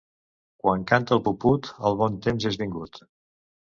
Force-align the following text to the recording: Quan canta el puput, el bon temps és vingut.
Quan 0.63 0.85
canta 0.93 1.15
el 1.17 1.23
puput, 1.29 1.71
el 1.91 2.01
bon 2.03 2.19
temps 2.29 2.53
és 2.55 2.63
vingut. 2.67 3.05